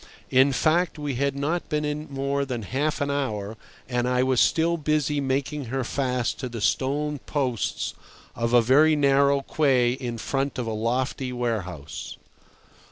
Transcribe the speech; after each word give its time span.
In 0.31 0.51
fact, 0.51 0.97
we 0.97 1.13
had 1.13 1.35
not 1.35 1.69
been 1.69 1.85
in 1.85 2.07
more 2.11 2.43
than 2.43 2.63
half 2.63 3.01
an 3.01 3.11
hour 3.11 3.55
and 3.87 4.09
I 4.09 4.23
was 4.23 4.41
still 4.41 4.75
busy 4.75 5.21
making 5.21 5.65
her 5.65 5.83
fast 5.83 6.39
to 6.39 6.49
the 6.49 6.59
stone 6.59 7.19
posts 7.19 7.93
of 8.35 8.51
a 8.51 8.63
very 8.63 8.95
narrow 8.95 9.41
quay 9.41 9.91
in 9.91 10.17
front 10.17 10.57
of 10.57 10.65
a 10.65 10.73
lofty 10.73 11.31
warehouse. 11.31 12.17